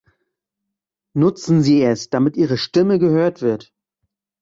[1.13, 3.71] Nutzen Sie es, damit Ihre Stimme gehört wird!